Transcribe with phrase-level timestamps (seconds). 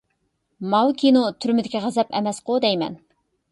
[0.73, 3.01] ماۋۇ كىنو «تۈرمىدىكى غەزەپ» ئەمەسقۇ دەيمەن.